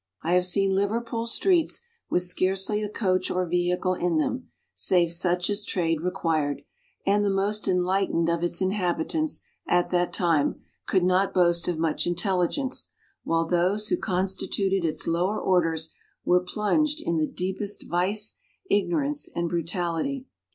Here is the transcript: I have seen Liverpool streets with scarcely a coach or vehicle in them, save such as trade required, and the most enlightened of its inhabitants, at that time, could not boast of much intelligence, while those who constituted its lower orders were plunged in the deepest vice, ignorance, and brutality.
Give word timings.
I 0.23 0.33
have 0.33 0.47
seen 0.47 0.73
Liverpool 0.73 1.27
streets 1.27 1.79
with 2.09 2.23
scarcely 2.23 2.81
a 2.81 2.89
coach 2.89 3.29
or 3.29 3.45
vehicle 3.45 3.93
in 3.93 4.17
them, 4.17 4.49
save 4.73 5.11
such 5.11 5.47
as 5.47 5.63
trade 5.63 6.01
required, 6.01 6.63
and 7.05 7.23
the 7.23 7.29
most 7.29 7.67
enlightened 7.67 8.27
of 8.27 8.41
its 8.41 8.61
inhabitants, 8.61 9.41
at 9.67 9.91
that 9.91 10.11
time, 10.11 10.59
could 10.87 11.03
not 11.03 11.35
boast 11.35 11.67
of 11.67 11.77
much 11.77 12.07
intelligence, 12.07 12.89
while 13.23 13.45
those 13.45 13.89
who 13.89 13.95
constituted 13.97 14.83
its 14.83 15.05
lower 15.05 15.39
orders 15.39 15.93
were 16.25 16.39
plunged 16.43 16.99
in 16.99 17.17
the 17.17 17.27
deepest 17.31 17.87
vice, 17.87 18.39
ignorance, 18.71 19.29
and 19.35 19.49
brutality. 19.49 20.25